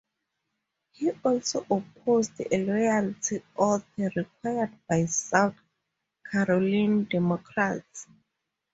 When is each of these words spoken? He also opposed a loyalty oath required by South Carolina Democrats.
He 0.93 1.11
also 1.11 1.63
opposed 1.69 2.41
a 2.51 2.57
loyalty 2.65 3.43
oath 3.55 3.85
required 3.99 4.71
by 4.89 5.05
South 5.05 5.53
Carolina 6.27 7.03
Democrats. 7.03 8.07